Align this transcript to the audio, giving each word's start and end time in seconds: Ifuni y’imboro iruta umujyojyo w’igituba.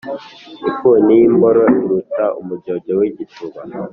Ifuni 0.69 1.11
y’imboro 1.19 1.63
iruta 1.81 2.25
umujyojyo 2.41 2.93
w’igituba. 2.99 3.59